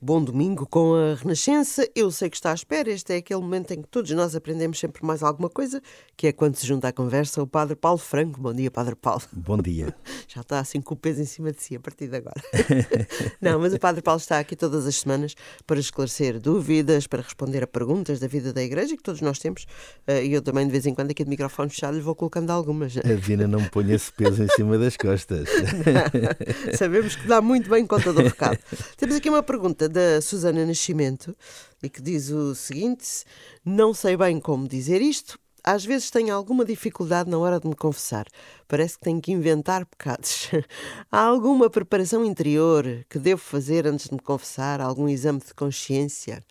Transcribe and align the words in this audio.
Bom 0.00 0.22
domingo 0.22 0.66
com 0.66 0.94
a 0.94 1.14
Renascença. 1.14 1.88
Eu 1.94 2.10
sei 2.10 2.28
que 2.28 2.36
está 2.36 2.50
à 2.50 2.54
espera. 2.54 2.90
Este 2.90 3.14
é 3.14 3.16
aquele 3.16 3.40
momento 3.40 3.72
em 3.72 3.80
que 3.80 3.88
todos 3.88 4.10
nós 4.10 4.34
aprendemos 4.34 4.78
sempre 4.78 5.04
mais 5.04 5.22
alguma 5.22 5.48
coisa, 5.48 5.80
que 6.16 6.26
é 6.26 6.32
quando 6.32 6.56
se 6.56 6.66
junta 6.66 6.88
à 6.88 6.92
conversa 6.92 7.42
o 7.42 7.46
Padre 7.46 7.74
Paulo 7.76 7.98
Franco. 7.98 8.40
Bom 8.40 8.52
dia, 8.52 8.70
Padre 8.70 8.94
Paulo. 8.94 9.22
Bom 9.32 9.56
dia. 9.56 9.94
Já 10.28 10.40
está 10.40 10.58
assim 10.58 10.80
com 10.80 10.94
o 10.94 10.96
peso 10.96 11.22
em 11.22 11.24
cima 11.24 11.52
de 11.52 11.62
si 11.62 11.76
a 11.76 11.80
partir 11.80 12.08
de 12.08 12.16
agora. 12.16 12.34
Não, 13.40 13.58
mas 13.58 13.72
o 13.72 13.78
Padre 13.78 14.02
Paulo 14.02 14.20
está 14.20 14.38
aqui 14.38 14.56
todas 14.56 14.86
as 14.86 14.96
semanas 14.96 15.34
para 15.66 15.80
esclarecer 15.80 16.40
dúvidas, 16.40 17.06
para 17.06 17.22
responder 17.22 17.62
a 17.62 17.66
perguntas 17.66 18.18
da 18.18 18.26
vida 18.26 18.52
da 18.52 18.62
Igreja 18.62 18.96
que 18.96 19.02
todos 19.02 19.20
nós 19.20 19.38
temos. 19.38 19.66
Eh, 20.06 20.26
e 20.26 20.32
eu 20.32 20.42
também, 20.42 20.66
de 20.66 20.72
vez 20.72 20.86
em 20.86 20.94
quando, 20.94 21.12
aqui 21.12 21.24
de 21.24 21.30
microfone 21.30 21.70
fechado, 21.70 21.96
lhe 21.96 22.02
vou 22.02 22.14
colocando 22.14 22.50
algumas. 22.50 22.96
A 22.98 23.14
Dina 23.14 23.46
não 23.46 23.64
põe 23.66 23.90
esse 23.92 24.12
peso 24.12 24.42
em 24.42 24.48
cima 24.48 24.76
das 24.76 24.96
costas. 24.96 25.48
Não, 25.48 26.74
sabemos 26.76 27.16
que 27.16 27.26
dá 27.26 27.40
muito 27.40 27.70
bem 27.70 27.86
conta 27.86 28.12
do 28.12 28.22
recado. 28.22 28.58
Temos 28.96 29.16
aqui 29.16 29.30
uma 29.30 29.42
pergunta 29.42 29.83
da 29.88 30.20
Susana 30.20 30.64
Nascimento 30.64 31.36
e 31.82 31.88
que 31.88 32.02
diz 32.02 32.30
o 32.30 32.54
seguinte: 32.54 33.24
Não 33.64 33.94
sei 33.94 34.16
bem 34.16 34.40
como 34.40 34.68
dizer 34.68 35.00
isto. 35.00 35.38
Às 35.66 35.82
vezes 35.82 36.10
tenho 36.10 36.34
alguma 36.34 36.62
dificuldade 36.62 37.30
na 37.30 37.38
hora 37.38 37.58
de 37.58 37.66
me 37.66 37.74
confessar. 37.74 38.26
Parece 38.68 38.98
que 38.98 39.04
tenho 39.04 39.20
que 39.20 39.32
inventar 39.32 39.86
pecados. 39.86 40.50
Há 41.10 41.22
alguma 41.22 41.70
preparação 41.70 42.22
interior 42.22 42.84
que 43.08 43.18
devo 43.18 43.40
fazer 43.40 43.86
antes 43.86 44.08
de 44.08 44.14
me 44.14 44.20
confessar? 44.20 44.82
Algum 44.82 45.08
exame 45.08 45.40
de 45.40 45.54
consciência? 45.54 46.42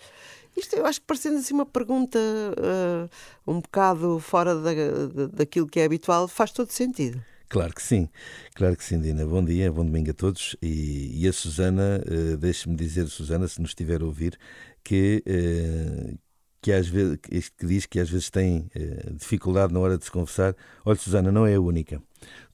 Isto 0.58 0.76
eu 0.76 0.86
acho 0.86 1.00
que 1.00 1.06
parecendo 1.06 1.38
assim 1.38 1.54
uma 1.54 1.66
pergunta 1.66 2.18
uh, 2.18 3.52
um 3.52 3.60
bocado 3.60 4.20
fora 4.20 4.56
da, 4.56 4.74
da, 4.74 5.28
daquilo 5.28 5.68
que 5.68 5.80
é 5.80 5.86
habitual, 5.86 6.28
faz 6.28 6.52
todo 6.52 6.72
sentido. 6.72 7.24
Claro 7.54 7.72
que 7.72 7.84
sim, 7.84 8.10
claro 8.56 8.76
que 8.76 8.84
sim, 8.84 9.00
Dina. 9.00 9.28
Bom 9.28 9.46
dia, 9.46 9.72
bom 9.72 9.86
domingo 9.86 10.10
a 10.10 10.14
todos. 10.16 10.56
E, 10.60 11.24
e 11.24 11.28
a 11.28 11.32
Susana, 11.32 12.02
uh, 12.04 12.36
deixe-me 12.36 12.76
dizer, 12.76 13.06
Susana, 13.06 13.48
se 13.48 13.62
nos 13.62 13.70
estiver 13.70 14.02
a 14.02 14.06
ouvir, 14.06 14.40
que, 14.84 15.24
uh, 15.28 16.18
que 16.60 16.72
às 16.72 16.88
vezes 16.88 17.20
que 17.56 17.68
diz 17.68 17.86
que 17.86 18.00
às 18.00 18.10
vezes 18.10 18.32
tem 18.32 18.62
uh, 18.76 19.14
dificuldade 19.14 19.72
na 19.72 19.80
hora 19.80 20.00
de 20.00 20.04
se 20.04 20.10
confessar. 20.10 20.56
Olha, 20.84 20.98
Susana, 20.98 21.32
não 21.32 21.46
é 21.46 21.54
a 21.54 21.62
única. 21.62 22.02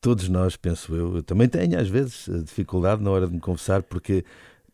Todos 0.02 0.28
nós, 0.28 0.58
penso 0.58 0.94
eu, 0.94 1.16
eu 1.16 1.23
também 1.23 1.47
tenho 1.47 1.80
às 1.80 1.88
vezes 1.88 2.28
dificuldade 2.44 3.02
na 3.02 3.09
hora 3.09 3.25
de 3.25 3.31
me 3.34 3.39
confessar, 3.39 3.81
porque 3.84 4.25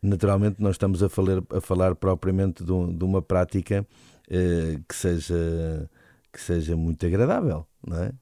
naturalmente 0.02 0.60
não 0.60 0.72
estamos 0.72 1.04
a 1.04 1.08
falar, 1.08 1.40
a 1.50 1.60
falar 1.60 1.94
propriamente 1.94 2.64
de, 2.64 2.72
um, 2.72 2.92
de 2.92 3.04
uma 3.04 3.22
prática 3.22 3.86
que 4.88 4.94
seja 4.96 5.88
que 6.32 6.40
seja 6.40 6.76
muito 6.76 7.06
agradável, 7.06 7.64
não 7.86 8.02
é? 8.02 8.12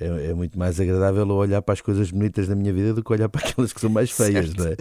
É, 0.00 0.30
é, 0.30 0.34
muito 0.34 0.58
mais 0.58 0.78
agradável 0.80 1.26
olhar 1.28 1.60
para 1.60 1.74
as 1.74 1.80
coisas 1.80 2.10
bonitas 2.10 2.46
da 2.46 2.54
minha 2.54 2.72
vida 2.72 2.94
do 2.94 3.02
que 3.02 3.12
olhar 3.12 3.28
para 3.28 3.46
aquelas 3.46 3.72
que 3.72 3.80
são 3.80 3.90
mais 3.90 4.10
feias, 4.12 4.52
é? 4.58 4.76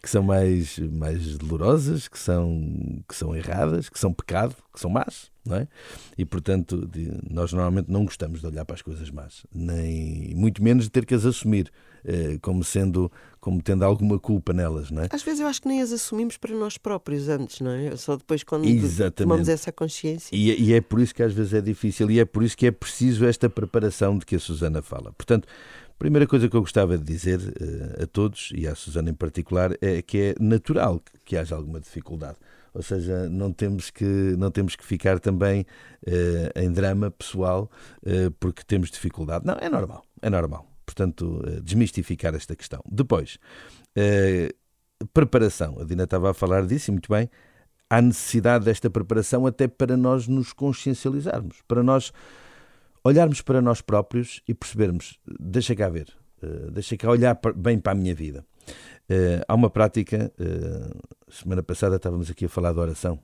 que 0.00 0.10
são 0.10 0.22
mais, 0.22 0.78
mais 0.78 1.38
dolorosas, 1.38 2.08
que 2.08 2.18
são, 2.18 3.02
que 3.08 3.14
são 3.14 3.34
erradas, 3.34 3.88
que 3.88 3.98
são 3.98 4.12
pecado, 4.12 4.56
que 4.72 4.80
são 4.80 4.90
más. 4.90 5.30
Não 5.46 5.56
é? 5.56 5.68
E 6.18 6.24
portanto, 6.24 6.88
nós 7.30 7.52
normalmente 7.52 7.90
não 7.90 8.04
gostamos 8.04 8.40
de 8.40 8.46
olhar 8.46 8.64
para 8.64 8.74
as 8.74 8.82
coisas 8.82 9.10
más, 9.10 9.46
nem 9.54 10.34
muito 10.34 10.62
menos 10.62 10.84
de 10.84 10.90
ter 10.90 11.06
que 11.06 11.14
as 11.14 11.24
assumir 11.24 11.70
eh, 12.04 12.38
como 12.40 12.62
sendo 12.62 13.10
como 13.40 13.62
tendo 13.62 13.84
alguma 13.84 14.18
culpa 14.18 14.52
nelas, 14.52 14.90
não 14.90 15.02
é? 15.02 15.08
Às 15.10 15.22
vezes 15.22 15.38
eu 15.38 15.46
acho 15.46 15.62
que 15.62 15.68
nem 15.68 15.80
as 15.80 15.92
assumimos 15.92 16.36
para 16.36 16.52
nós 16.52 16.76
próprios 16.76 17.28
antes, 17.28 17.60
não 17.60 17.70
é? 17.70 17.96
Só 17.96 18.16
depois 18.16 18.42
quando 18.42 18.64
Exatamente. 18.64 19.14
tomamos 19.14 19.48
essa 19.48 19.70
consciência. 19.70 20.34
E, 20.34 20.50
é, 20.50 20.58
e 20.58 20.74
é 20.74 20.80
por 20.80 21.00
isso 21.00 21.14
que 21.14 21.22
às 21.22 21.32
vezes 21.32 21.54
é 21.54 21.60
difícil 21.60 22.10
e 22.10 22.18
é 22.18 22.24
por 22.24 22.42
isso 22.42 22.56
que 22.56 22.66
é 22.66 22.72
preciso 22.72 23.24
esta 23.24 23.48
preparação 23.48 24.18
de 24.18 24.26
que 24.26 24.34
a 24.34 24.40
Susana 24.40 24.82
fala. 24.82 25.12
Portanto, 25.12 25.46
primeira 25.98 26.26
coisa 26.26 26.48
que 26.48 26.56
eu 26.56 26.60
gostava 26.60 26.96
de 26.98 27.04
dizer 27.04 27.40
uh, 27.40 28.02
a 28.02 28.06
todos, 28.06 28.52
e 28.54 28.66
à 28.66 28.74
Susana 28.74 29.10
em 29.10 29.14
particular, 29.14 29.72
é 29.80 30.02
que 30.02 30.18
é 30.18 30.34
natural 30.40 31.00
que, 31.00 31.12
que 31.24 31.36
haja 31.36 31.54
alguma 31.54 31.80
dificuldade. 31.80 32.36
Ou 32.74 32.82
seja, 32.82 33.28
não 33.28 33.52
temos 33.52 33.90
que, 33.90 34.04
não 34.04 34.50
temos 34.50 34.76
que 34.76 34.84
ficar 34.84 35.18
também 35.18 35.62
uh, 36.06 36.60
em 36.60 36.70
drama 36.70 37.10
pessoal 37.10 37.70
uh, 38.02 38.30
porque 38.38 38.62
temos 38.64 38.90
dificuldade. 38.90 39.46
Não, 39.46 39.54
é 39.54 39.68
normal, 39.68 40.04
é 40.20 40.30
normal 40.30 40.70
portanto, 40.86 41.42
desmistificar 41.64 42.32
esta 42.36 42.54
questão. 42.54 42.80
Depois, 42.88 43.38
preparação. 45.12 45.78
A 45.80 45.84
Dina 45.84 46.04
estava 46.04 46.30
a 46.30 46.34
falar 46.34 46.64
disso 46.64 46.90
e 46.90 46.92
muito 46.92 47.12
bem. 47.12 47.28
Há 47.90 48.00
necessidade 48.00 48.64
desta 48.64 48.88
preparação 48.88 49.46
até 49.46 49.68
para 49.68 49.96
nós 49.96 50.26
nos 50.26 50.52
consciencializarmos, 50.52 51.62
para 51.68 51.82
nós 51.82 52.12
olharmos 53.06 53.40
para 53.40 53.62
nós 53.62 53.80
próprios 53.80 54.42
e 54.48 54.54
percebermos, 54.54 55.18
deixa 55.38 55.74
cá 55.74 55.88
ver, 55.88 56.08
uh, 56.42 56.70
deixa 56.70 56.96
cá 56.96 57.08
olhar 57.08 57.38
bem 57.54 57.78
para 57.78 57.92
a 57.92 57.94
minha 57.94 58.14
vida. 58.14 58.44
Uh, 59.08 59.42
há 59.46 59.54
uma 59.54 59.70
prática, 59.70 60.32
uh, 60.40 61.32
semana 61.32 61.62
passada 61.62 61.96
estávamos 61.96 62.30
aqui 62.30 62.46
a 62.46 62.48
falar 62.48 62.72
de 62.72 62.80
oração 62.80 63.18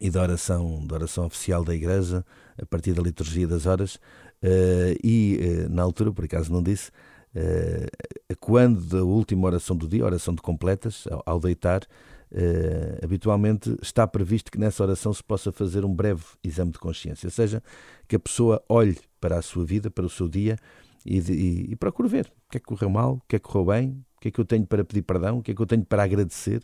e 0.00 0.10
da 0.10 0.22
oração, 0.22 0.86
da 0.86 0.94
oração 0.94 1.26
oficial 1.26 1.64
da 1.64 1.74
Igreja, 1.74 2.24
a 2.56 2.64
partir 2.66 2.92
da 2.92 3.02
liturgia 3.02 3.48
das 3.48 3.66
horas, 3.66 3.98
e 5.02 5.66
na 5.68 5.82
altura, 5.82 6.12
por 6.12 6.24
acaso 6.24 6.52
não 6.52 6.62
disse, 6.62 6.92
quando 8.38 8.80
da 8.80 9.02
última 9.02 9.48
oração 9.48 9.74
do 9.74 9.88
dia, 9.88 10.04
oração 10.04 10.36
de 10.36 10.40
completas, 10.40 11.08
ao, 11.10 11.22
ao 11.26 11.40
deitar, 12.30 13.04
habitualmente 13.04 13.76
está 13.82 14.06
previsto 14.06 14.50
que 14.50 14.58
nessa 14.58 14.82
oração 14.82 15.12
se 15.12 15.22
possa 15.22 15.50
fazer 15.50 15.84
um 15.84 15.94
breve 15.94 16.24
exame 16.42 16.72
de 16.72 16.78
consciência, 16.78 17.26
ou 17.26 17.30
seja, 17.30 17.62
que 18.06 18.16
a 18.16 18.18
pessoa 18.18 18.62
olhe 18.68 18.98
para 19.20 19.38
a 19.38 19.42
sua 19.42 19.64
vida, 19.64 19.90
para 19.90 20.06
o 20.06 20.10
seu 20.10 20.28
dia 20.28 20.56
e, 21.04 21.18
e, 21.18 21.72
e 21.72 21.76
procure 21.76 22.08
ver 22.08 22.26
o 22.46 22.50
que 22.50 22.58
é 22.58 22.60
que 22.60 22.66
correu 22.66 22.90
mal, 22.90 23.14
o 23.14 23.22
que 23.28 23.36
é 23.36 23.38
que 23.38 23.44
correu 23.44 23.66
bem, 23.66 24.04
o 24.16 24.20
que 24.20 24.28
é 24.28 24.30
que 24.30 24.40
eu 24.40 24.44
tenho 24.44 24.66
para 24.66 24.84
pedir 24.84 25.02
perdão, 25.02 25.38
o 25.38 25.42
que 25.42 25.52
é 25.52 25.54
que 25.54 25.62
eu 25.62 25.66
tenho 25.66 25.84
para 25.84 26.02
agradecer 26.02 26.62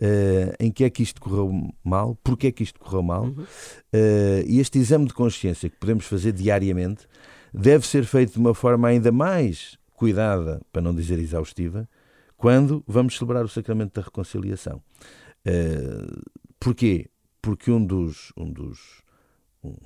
uh, 0.00 0.54
em 0.60 0.70
que 0.70 0.84
é 0.84 0.90
que 0.90 1.02
isto 1.02 1.20
correu 1.20 1.72
mal, 1.82 2.18
porque 2.22 2.48
é 2.48 2.52
que 2.52 2.62
isto 2.62 2.78
correu 2.78 3.02
mal, 3.02 3.24
uhum. 3.24 3.42
uh, 3.42 4.42
e 4.46 4.60
este 4.60 4.78
exame 4.78 5.06
de 5.06 5.14
consciência 5.14 5.70
que 5.70 5.76
podemos 5.76 6.04
fazer 6.06 6.32
diariamente 6.32 7.06
deve 7.52 7.86
ser 7.86 8.04
feito 8.04 8.32
de 8.34 8.38
uma 8.38 8.54
forma 8.54 8.88
ainda 8.88 9.10
mais 9.12 9.78
cuidada, 9.94 10.60
para 10.72 10.82
não 10.82 10.94
dizer 10.94 11.18
exaustiva, 11.18 11.88
quando 12.42 12.82
vamos 12.88 13.16
celebrar 13.16 13.44
o 13.44 13.48
sacramento 13.48 13.94
da 13.94 14.02
reconciliação. 14.02 14.82
Uh, 15.46 16.20
porquê? 16.58 17.08
Porque 17.40 17.70
um 17.70 17.86
dos, 17.86 18.32
um 18.36 18.50
dos, 18.50 18.80
um, 19.62 19.76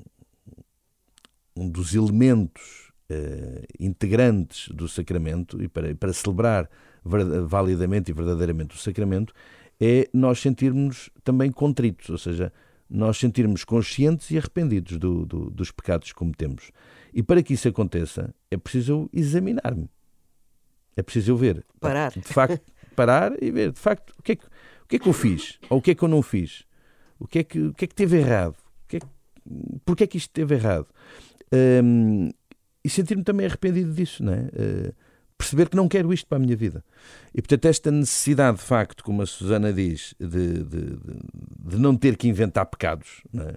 um 1.55 1.69
dos 1.69 1.95
elementos 1.95 2.93
uh, 3.11 3.63
integrantes 3.79 4.71
do 4.71 4.89
sacramento, 4.89 5.63
e 5.63 5.69
para, 5.69 5.95
para 5.95 6.15
celebrar 6.15 6.71
validamente 7.47 8.11
e 8.11 8.15
verdadeiramente 8.15 8.75
o 8.75 8.79
sacramento, 8.79 9.35
é 9.79 10.09
nós 10.15 10.41
sentirmos 10.41 11.11
também 11.23 11.53
contritos, 11.53 12.09
ou 12.09 12.17
seja, 12.17 12.51
nós 12.89 13.19
sentirmos 13.19 13.65
conscientes 13.65 14.31
e 14.31 14.39
arrependidos 14.39 14.97
do, 14.97 15.27
do, 15.27 15.51
dos 15.51 15.71
pecados 15.71 16.11
que 16.11 16.19
cometemos. 16.19 16.71
E 17.13 17.23
para 17.23 17.43
que 17.43 17.53
isso 17.53 17.69
aconteça, 17.69 18.35
é 18.51 18.57
preciso 18.57 19.11
examinar-me. 19.13 19.91
É 20.97 21.03
preciso 21.03 21.33
eu 21.33 21.37
ver. 21.37 21.65
Parar. 21.79 22.13
De 22.13 22.23
facto, 22.23 22.61
parar 22.97 23.33
e 23.43 23.51
ver, 23.51 23.73
de 23.73 23.79
facto, 23.79 24.15
o 24.19 24.23
que, 24.23 24.33
é 24.33 24.37
que, 24.37 24.47
o 24.47 24.89
que 24.89 24.97
é 24.97 24.99
que 24.99 25.09
eu 25.09 25.13
fiz? 25.13 25.59
Ou 25.69 25.79
o 25.79 25.83
que 25.83 25.91
é 25.91 25.95
que 25.95 26.03
eu 26.03 26.09
não 26.09 26.23
fiz? 26.23 26.65
O 27.19 27.27
que 27.27 27.41
é 27.41 27.45
que, 27.45 27.61
o 27.61 27.75
que, 27.75 27.85
é 27.85 27.89
que 27.89 27.95
teve 27.95 28.19
errado? 28.19 28.57
O 28.85 28.89
que 28.89 28.97
é 28.97 29.01
que, 29.01 29.07
porquê 29.85 30.05
é 30.05 30.07
que 30.07 30.17
isto 30.17 30.33
teve 30.33 30.55
errado? 30.55 30.87
Um, 31.53 32.31
e 32.83 32.89
sentir-me 32.89 33.23
também 33.23 33.47
arrependido 33.47 33.93
disso, 33.93 34.25
não 34.25 34.33
é? 34.33 34.41
Uh, 34.41 34.95
perceber 35.37 35.69
que 35.69 35.77
não 35.77 35.89
quero 35.89 36.13
isto 36.13 36.27
para 36.27 36.37
a 36.37 36.41
minha 36.41 36.57
vida. 36.57 36.83
E, 37.35 37.43
portanto, 37.43 37.67
esta 37.67 37.91
necessidade, 37.91 38.59
de 38.59 38.63
facto, 38.63 39.05
como 39.05 39.23
a 39.23 39.27
Susana 39.27 39.73
diz, 39.73 40.15
de, 40.19 40.65
de, 40.65 40.99
de 41.59 41.77
não 41.79 41.95
ter 41.97 42.17
que 42.17 42.29
inventar 42.29 42.65
pecados, 42.67 43.23
é? 43.35 43.57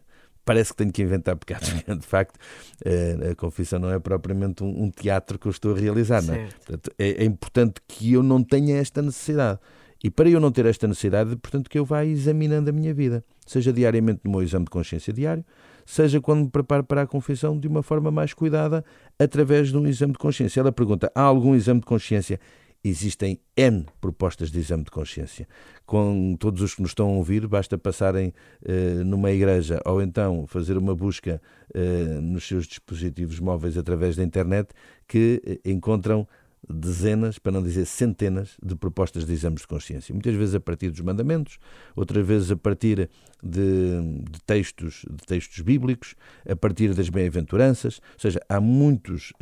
Parece 0.50 0.72
que 0.72 0.78
tenho 0.78 0.92
que 0.92 1.04
inventar 1.04 1.36
pecados, 1.36 1.70
de 1.86 2.08
facto, 2.08 2.40
eh, 2.84 3.34
a 3.34 3.36
confissão 3.36 3.78
não 3.78 3.92
é 3.92 4.00
propriamente 4.00 4.64
um, 4.64 4.90
teatro 4.90 5.38
que 5.38 5.46
eu 5.46 5.52
estou 5.52 5.76
a 5.76 5.80
realizar. 5.80 6.24
Não 6.24 6.34
é? 6.34 6.48
Portanto, 6.48 6.92
é, 6.98 7.10
é 7.22 7.24
importante 7.24 7.76
que 7.88 8.14
eu 8.14 8.24
não 8.24 8.44
tenha 8.44 8.78
esta 8.78 9.00
necessidade. 9.00 9.60
E 10.04 10.10
para 10.10 10.28
eu 10.28 10.40
não 10.40 10.52
ter 10.52 10.66
esta 10.66 10.88
necessidade, 10.88 11.36
portanto, 11.36 11.70
que 11.70 11.78
eu 11.78 11.86
vá 11.86 12.04
examinando 12.04 12.68
a 12.68 12.74
minha 12.74 12.92
vida, 12.92 13.24
seja 13.46 13.72
diariamente 13.72 14.22
no 14.24 14.32
meu 14.32 14.42
exame 14.42 14.66
de 14.66 14.72
consciência 14.72 15.14
diário, 15.14 15.46
seja 15.86 16.20
quando 16.20 16.46
me 16.46 16.50
preparo 16.50 16.84
para 16.84 17.04
a 17.04 17.06
confissão 17.06 17.56
de 17.56 17.68
uma 17.68 17.84
forma 17.84 18.10
mais 18.10 18.34
cuidada, 18.34 18.84
através 19.20 19.68
de 19.68 19.78
um 19.78 19.86
exame 19.86 20.14
de 20.14 20.18
consciência. 20.18 20.62
Ela 20.62 20.72
pergunta: 20.72 21.12
há 21.14 21.22
algum 21.22 21.54
exame 21.54 21.80
de 21.80 21.86
consciência? 21.86 22.40
Existem 22.82 23.38
N 23.58 23.86
propostas 24.00 24.50
de 24.52 24.60
exame 24.60 24.86
de 24.86 24.92
consciência. 24.92 25.46
Com 25.86 26.38
todos 26.40 26.62
os 26.62 26.76
que 26.76 26.82
nos 26.82 26.92
estão 26.92 27.10
a 27.10 27.12
ouvir, 27.12 27.46
basta 27.46 27.78
passarem 27.78 28.34
uh, 28.64 29.04
numa 29.04 29.32
igreja 29.32 29.82
ou 29.86 30.02
então 30.02 30.48
fazer 30.48 30.78
uma 30.78 30.96
busca 30.96 31.42
uh, 31.76 32.22
nos 32.22 32.48
seus 32.48 32.66
dispositivos 32.66 33.38
móveis 33.40 33.78
através 33.78 34.16
da 34.16 34.24
internet 34.24 34.70
que 35.06 35.42
uh, 35.46 35.70
encontram 35.70 36.26
dezenas, 36.70 37.38
para 37.38 37.52
não 37.52 37.64
dizer 37.64 37.86
centenas, 37.86 38.56
de 38.64 38.76
propostas 38.76 39.26
de 39.26 39.34
exames 39.34 39.62
de 39.62 39.68
consciência. 39.68 40.14
Muitas 40.14 40.36
vezes 40.36 40.56
a 40.56 40.60
partir 40.60 40.90
dos 40.90 41.02
mandamentos, 41.02 41.58
outras 41.96 42.26
vezes 42.26 42.52
a 42.52 42.56
partir 42.56 43.10
de, 43.44 44.02
de 44.30 44.42
textos, 44.46 45.06
de 45.10 45.26
textos 45.26 45.60
bíblicos, 45.62 46.16
a 46.48 46.56
partir 46.56 46.94
das 46.94 47.10
bem-aventuranças. 47.10 48.00
Ou 48.14 48.20
seja, 48.20 48.40
há 48.48 48.60
muitos, 48.62 49.34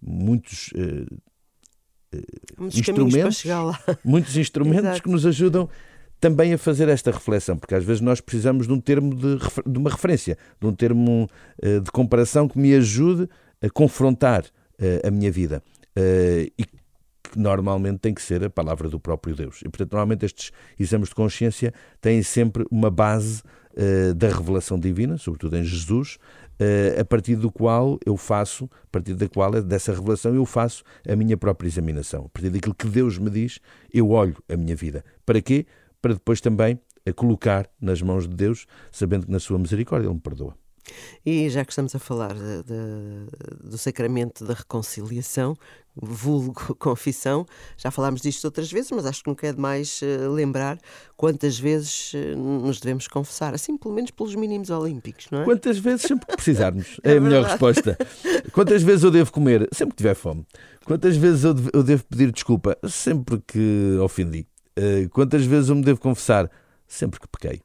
muitos 0.00 0.70
muitos 2.58 2.78
instrumentos, 2.78 3.44
muitos 4.04 4.36
instrumentos 4.36 5.00
que 5.00 5.08
nos 5.08 5.26
ajudam 5.26 5.68
também 6.20 6.52
a 6.52 6.58
fazer 6.58 6.88
esta 6.88 7.10
reflexão, 7.10 7.56
porque 7.56 7.74
às 7.74 7.84
vezes 7.84 8.00
nós 8.00 8.20
precisamos 8.20 8.66
de 8.66 8.72
um 8.72 8.80
termo 8.80 9.14
de, 9.14 9.38
de 9.66 9.78
uma 9.78 9.90
referência, 9.90 10.36
de 10.60 10.66
um 10.66 10.72
termo 10.72 11.28
uh, 11.62 11.80
de 11.80 11.90
comparação 11.90 12.48
que 12.48 12.58
me 12.58 12.74
ajude 12.74 13.28
a 13.62 13.70
confrontar 13.70 14.44
uh, 14.44 15.06
a 15.06 15.10
minha 15.10 15.30
vida. 15.30 15.62
Uh, 15.96 16.50
e 16.58 16.64
que 16.64 17.38
normalmente 17.38 17.98
tem 17.98 18.14
que 18.14 18.22
ser 18.22 18.42
a 18.42 18.50
palavra 18.50 18.88
do 18.88 18.98
próprio 18.98 19.36
Deus. 19.36 19.60
E, 19.60 19.64
portanto, 19.64 19.92
normalmente 19.92 20.24
estes 20.24 20.50
exames 20.78 21.10
de 21.10 21.14
consciência 21.14 21.74
têm 22.00 22.22
sempre 22.22 22.64
uma 22.70 22.90
base 22.90 23.42
da 24.16 24.26
revelação 24.26 24.76
divina, 24.76 25.16
sobretudo 25.18 25.56
em 25.56 25.62
Jesus, 25.62 26.18
a 27.00 27.04
partir 27.04 27.36
do 27.36 27.50
qual 27.50 27.98
eu 28.04 28.16
faço, 28.16 28.68
a 28.84 28.86
partir 28.90 29.14
da 29.14 29.28
qual, 29.28 29.50
dessa 29.62 29.92
revelação, 29.92 30.34
eu 30.34 30.44
faço 30.44 30.82
a 31.08 31.14
minha 31.14 31.36
própria 31.36 31.68
examinação. 31.68 32.26
A 32.26 32.28
partir 32.28 32.50
daquilo 32.50 32.74
que 32.74 32.86
Deus 32.86 33.18
me 33.18 33.30
diz, 33.30 33.60
eu 33.92 34.10
olho 34.10 34.36
a 34.48 34.56
minha 34.56 34.74
vida. 34.74 35.04
Para 35.24 35.40
quê? 35.40 35.66
para 36.00 36.14
depois 36.14 36.40
também 36.40 36.80
a 37.06 37.12
colocar 37.12 37.68
nas 37.80 38.02
mãos 38.02 38.28
de 38.28 38.34
Deus, 38.34 38.66
sabendo 38.90 39.26
que 39.26 39.32
na 39.32 39.40
sua 39.40 39.58
misericórdia 39.58 40.06
Ele 40.06 40.14
me 40.14 40.20
perdoa. 40.20 40.56
E 41.24 41.48
já 41.50 41.64
que 41.64 41.72
estamos 41.72 41.94
a 41.94 41.98
falar 41.98 42.34
de, 42.34 42.62
de, 42.62 43.68
do 43.68 43.78
sacramento 43.78 44.44
da 44.44 44.54
reconciliação, 44.54 45.56
vulgo 45.94 46.54
confissão, 46.78 47.46
já 47.76 47.90
falámos 47.90 48.20
disto 48.20 48.44
outras 48.44 48.70
vezes, 48.70 48.90
mas 48.90 49.06
acho 49.06 49.22
que 49.22 49.28
nunca 49.28 49.46
é 49.46 49.52
demais 49.52 50.00
uh, 50.02 50.30
lembrar 50.30 50.78
quantas 51.16 51.58
vezes 51.58 52.12
uh, 52.14 52.36
nos 52.36 52.80
devemos 52.80 53.08
confessar, 53.08 53.54
assim 53.54 53.76
pelo 53.76 53.94
menos 53.94 54.10
pelos 54.10 54.34
mínimos 54.34 54.70
olímpicos, 54.70 55.26
não 55.30 55.42
é? 55.42 55.44
Quantas 55.44 55.78
vezes 55.78 56.02
sempre 56.02 56.26
que 56.26 56.36
precisarmos, 56.36 57.00
é, 57.04 57.14
é 57.14 57.16
a 57.16 57.20
melhor 57.20 57.44
resposta. 57.44 57.96
Quantas 58.52 58.82
vezes 58.82 59.04
eu 59.04 59.10
devo 59.10 59.32
comer? 59.32 59.68
Sempre 59.72 59.94
que 59.94 59.98
tiver 59.98 60.14
fome. 60.14 60.46
Quantas 60.84 61.16
vezes 61.16 61.44
eu, 61.44 61.54
eu 61.72 61.82
devo 61.82 62.04
pedir 62.04 62.32
desculpa? 62.32 62.76
Sempre 62.88 63.42
que 63.46 63.98
ofendi. 64.02 64.46
Eh, 64.78 65.08
quantas 65.10 65.44
vezes 65.44 65.68
eu 65.68 65.76
me 65.76 65.82
devo 65.82 66.00
confessar? 66.00 66.48
Sempre 66.86 67.20
que 67.20 67.26
pequei. 67.26 67.60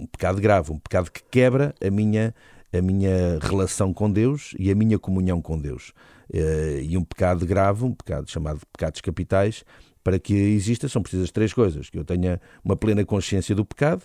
Um 0.00 0.06
pecado 0.06 0.40
grave, 0.40 0.72
um 0.72 0.78
pecado 0.78 1.10
que 1.10 1.22
quebra 1.30 1.74
a 1.84 1.90
minha, 1.90 2.34
a 2.72 2.80
minha 2.80 3.38
relação 3.40 3.92
com 3.92 4.10
Deus 4.10 4.54
e 4.58 4.70
a 4.70 4.74
minha 4.74 4.98
comunhão 4.98 5.40
com 5.40 5.58
Deus. 5.58 5.92
Uh, 6.32 6.80
e 6.82 6.96
um 6.96 7.04
pecado 7.04 7.46
grave, 7.46 7.84
um 7.84 7.92
pecado 7.92 8.30
chamado 8.30 8.60
pecados 8.72 9.00
capitais, 9.00 9.64
para 10.02 10.18
que 10.18 10.34
exista 10.34 10.88
são 10.88 11.02
precisas 11.02 11.30
três 11.30 11.52
coisas: 11.52 11.90
que 11.90 11.98
eu 11.98 12.04
tenha 12.04 12.40
uma 12.64 12.76
plena 12.76 13.04
consciência 13.04 13.54
do 13.54 13.64
pecado, 13.64 14.02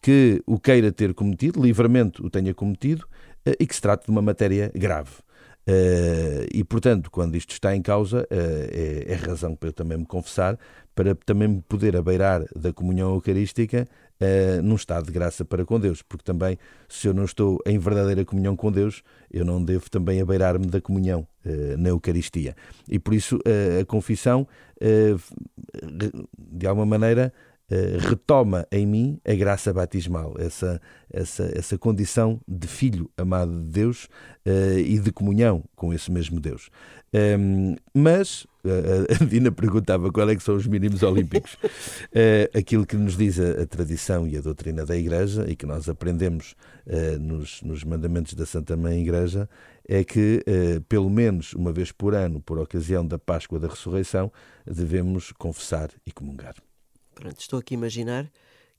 que 0.00 0.42
o 0.46 0.58
queira 0.58 0.90
ter 0.90 1.14
cometido, 1.14 1.62
livremente 1.62 2.24
o 2.24 2.30
tenha 2.30 2.54
cometido, 2.54 3.04
uh, 3.46 3.52
e 3.60 3.66
que 3.66 3.74
se 3.74 3.82
trate 3.82 4.06
de 4.06 4.10
uma 4.10 4.22
matéria 4.22 4.72
grave. 4.74 5.12
Uh, 5.68 6.42
e, 6.52 6.64
portanto, 6.64 7.10
quando 7.10 7.36
isto 7.36 7.52
está 7.52 7.76
em 7.76 7.82
causa, 7.82 8.26
é, 8.28 9.06
é, 9.06 9.14
razão 9.14 9.54
para 9.54 9.68
eu 9.68 9.72
também 9.72 9.98
me 9.98 10.06
confessar, 10.06 10.58
para 10.94 11.14
também 11.14 11.46
me 11.46 11.62
poder 11.62 11.96
abeirar 11.96 12.44
da 12.56 12.72
comunhão 12.72 13.14
eucarística 13.14 13.86
uh, 14.20 14.62
num 14.62 14.74
estado 14.74 15.06
de 15.06 15.12
graça 15.12 15.44
para 15.44 15.64
com 15.64 15.78
Deus, 15.78 16.02
porque 16.02 16.24
também, 16.24 16.58
se 16.88 17.08
eu 17.08 17.14
não 17.14 17.24
estou 17.24 17.58
em 17.66 17.78
verdadeira 17.78 18.24
comunhão 18.24 18.56
com 18.56 18.70
Deus, 18.70 19.02
eu 19.30 19.44
não 19.44 19.62
devo 19.62 19.90
também 19.90 20.20
abeirar-me 20.20 20.66
da 20.66 20.80
comunhão 20.80 21.26
na 21.78 21.88
Eucaristia. 21.88 22.54
E 22.88 23.00
por 23.00 23.14
isso 23.14 23.40
a 23.80 23.84
confissão, 23.84 24.46
de 26.38 26.66
alguma 26.66 26.86
maneira, 26.86 27.32
retoma 27.98 28.66
em 28.70 28.86
mim 28.86 29.20
a 29.24 29.34
graça 29.34 29.72
batismal, 29.72 30.34
essa, 30.38 30.80
essa, 31.10 31.50
essa 31.54 31.78
condição 31.78 32.40
de 32.46 32.66
filho 32.66 33.10
amado 33.16 33.52
de 33.52 33.68
Deus 33.68 34.04
uh, 34.46 34.78
e 34.78 34.98
de 34.98 35.12
comunhão 35.12 35.64
com 35.74 35.92
esse 35.92 36.10
mesmo 36.10 36.40
Deus. 36.40 36.70
Ehm, 37.12 37.76
mas 37.92 38.46
a 39.20 39.24
Dina 39.24 39.52
perguntava 39.52 40.10
qual 40.10 40.30
é 40.30 40.36
que 40.36 40.42
são 40.42 40.56
os 40.56 40.66
mínimos 40.66 41.02
olímpicos. 41.02 41.54
Uh, 41.54 42.48
aquilo 42.56 42.86
que 42.86 42.96
nos 42.96 43.16
diz 43.16 43.38
a, 43.38 43.66
tradição 43.66 44.26
e 44.26 44.36
a 44.36 44.40
doutrina 44.40 44.86
da 44.86 44.96
Igreja 44.96 45.44
e 45.48 45.54
que 45.54 45.66
nós 45.66 45.88
aprendemos 45.88 46.54
nos, 47.20 47.62
nos, 47.62 47.84
mandamentos 47.84 48.34
da 48.34 48.44
Santa 48.44 48.76
Mãe 48.76 49.00
Igreja 49.00 49.48
é 49.88 50.02
que, 50.02 50.44
pelo 50.88 51.08
menos 51.08 51.52
uma 51.52 51.72
vez 51.72 51.92
por 51.92 52.12
ano, 52.14 52.40
por 52.40 52.58
ocasião 52.58 53.06
da 53.06 53.18
Páscoa 53.18 53.60
da 53.60 53.68
Ressurreição, 53.68 54.32
devemos 54.66 55.32
confessar 55.32 55.90
e 56.04 56.10
comungar. 56.10 56.54
Pronto, 57.14 57.40
estou 57.40 57.58
aqui 57.58 57.74
a 57.74 57.78
imaginar 57.78 58.30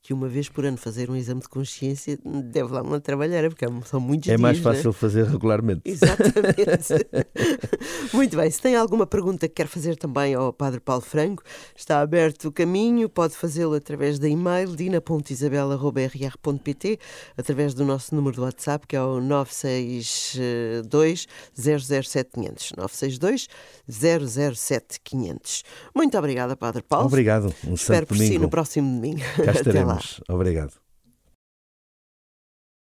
que 0.04 0.12
uma 0.12 0.28
vez 0.28 0.48
por 0.50 0.66
ano 0.66 0.76
fazer 0.76 1.08
um 1.08 1.16
exame 1.16 1.40
de 1.40 1.48
consciência 1.48 2.18
deve 2.22 2.74
lá 2.74 2.82
uma 2.82 3.00
trabalhar, 3.00 3.48
porque 3.48 3.64
são 3.86 3.98
muitos 3.98 4.28
é 4.28 4.32
dias. 4.32 4.38
É 4.38 4.42
mais 4.42 4.58
fácil 4.58 4.90
né? 4.90 4.92
fazer 4.92 5.24
regularmente. 5.24 5.80
Exatamente. 5.82 7.06
Muito 8.12 8.36
bem, 8.36 8.50
se 8.50 8.60
tem 8.60 8.76
alguma 8.76 9.06
pergunta 9.06 9.48
que 9.48 9.54
quer 9.54 9.66
fazer 9.66 9.96
também 9.96 10.34
ao 10.34 10.52
Padre 10.52 10.78
Paulo 10.78 11.00
Franco, 11.00 11.42
está 11.74 12.02
aberto 12.02 12.48
o 12.48 12.52
caminho, 12.52 13.08
pode 13.08 13.34
fazê-lo 13.34 13.72
através 13.72 14.18
da 14.18 14.28
e-mail 14.28 14.76
dina.isabela.rr.pt, 14.76 16.98
através 17.34 17.72
do 17.72 17.86
nosso 17.86 18.14
número 18.14 18.36
do 18.36 18.42
WhatsApp, 18.42 18.86
que 18.86 18.96
é 18.96 19.00
o 19.00 19.22
962 19.22 21.26
007500. 21.54 22.72
962 22.76 23.48
007 23.88 25.00
Muito 25.96 26.18
obrigada, 26.18 26.54
Padre 26.54 26.82
Paulo. 26.82 27.06
Obrigado. 27.06 27.54
Um 27.66 27.72
Espero 27.72 28.06
por 28.06 28.18
si 28.18 28.38
no 28.38 28.50
próximo 28.50 28.96
domingo. 28.96 29.22
Cá 29.42 29.54
Obrigado. 30.28 30.83